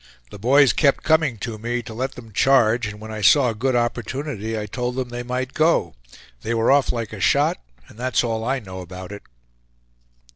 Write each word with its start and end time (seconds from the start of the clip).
The 0.31 0.39
boys 0.39 0.73
kept 0.73 1.03
coming 1.03 1.37
to 1.41 1.59
me, 1.59 1.83
to 1.83 1.93
let 1.93 2.13
them 2.13 2.31
charge; 2.33 2.87
and 2.87 2.99
when 2.99 3.11
I 3.11 3.21
saw 3.21 3.49
a 3.49 3.53
good 3.53 3.75
opportunity, 3.75 4.57
I 4.57 4.65
told 4.65 4.95
them 4.95 5.09
they 5.09 5.21
might 5.21 5.53
go. 5.53 5.93
They 6.41 6.55
were 6.55 6.71
off 6.71 6.91
like 6.91 7.13
a 7.13 7.19
shot, 7.21 7.57
and 7.87 7.99
that's 7.99 8.23
all 8.23 8.43
I 8.43 8.57
know 8.57 8.81
about 8.81 9.11
it." 9.11 9.21